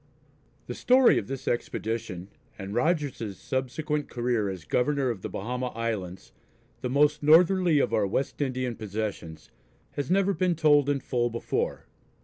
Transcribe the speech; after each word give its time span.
The 0.65 0.73
story 0.73 1.19
of 1.19 1.27
this 1.27 1.47
expedition, 1.47 2.29
and 2.57 2.73
Rogers's 2.73 3.37
subsequent 3.37 4.09
career 4.09 4.49
as 4.49 4.65
Governor 4.65 5.11
of 5.11 5.21
the 5.21 5.29
Bahama 5.29 5.67
Islands, 5.75 6.31
the 6.81 6.89
most 6.89 7.21
northerly 7.21 7.77
of 7.77 7.93
our 7.93 8.07
West 8.07 8.41
Indian 8.41 8.75
possessions, 8.75 9.51
has 9.91 10.09
never 10.09 10.33
been 10.33 10.55
told 10.55 10.89
in 10.89 11.01
full 11.01 11.29
before. 11.29 11.85